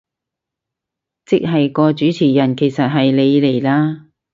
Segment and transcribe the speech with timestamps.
[1.27, 4.07] 即係個主持人其實係你嚟啦